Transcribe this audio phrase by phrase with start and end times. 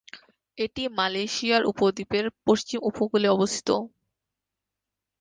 [0.57, 3.69] এটি মালয়েশিয়ার উপদ্বীপের পশ্চিম উপকূলে অবস্থিত।